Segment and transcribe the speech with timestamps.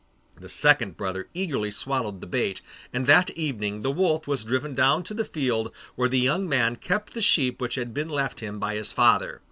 [0.39, 2.61] The second brother eagerly swallowed the bait,
[2.91, 6.75] and that evening the wolf was driven down to the field where the young man
[6.77, 9.39] kept the sheep which had been left him by his father.